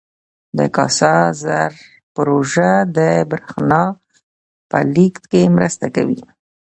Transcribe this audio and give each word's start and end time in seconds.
د 0.57 0.59
کاسا 0.75 1.13
زر 1.41 1.71
پروژه 2.15 2.71
د 2.97 2.99
برښنا 3.29 3.83
په 4.69 4.77
لیږد 4.93 5.23
کې 5.31 5.53
مرسته 5.57 5.85
کوي. 5.95 6.21